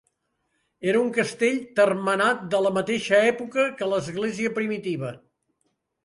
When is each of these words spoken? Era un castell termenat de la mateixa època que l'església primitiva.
Era 0.91 1.01
un 1.07 1.09
castell 1.17 1.57
termenat 1.79 2.41
de 2.53 2.61
la 2.67 2.71
mateixa 2.77 3.19
època 3.33 3.65
que 3.81 3.91
l'església 3.91 4.53
primitiva. 4.57 5.13